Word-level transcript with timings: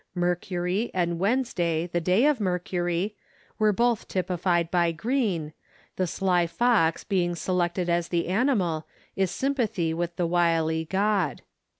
Mercury, 0.15 0.89
and 0.95 1.19
Wednesday, 1.19 1.85
the 1.85 2.01
day 2.01 2.25
of 2.25 2.39
Mercury, 2.39 3.13
were 3.59 3.71
both 3.71 4.07
typified 4.07 4.71
by 4.71 4.91
green, 4.91 5.53
the 5.95 6.07
sly 6.07 6.47
fox 6.47 7.03
being 7.03 7.35
selected 7.35 7.87
as 7.87 8.07
the 8.07 8.27
animal 8.27 8.87
is 9.15 9.29
sympathy 9.29 9.93
with 9.93 10.15
the 10.15 10.25
wily 10.25 10.85
god. 10.85 11.43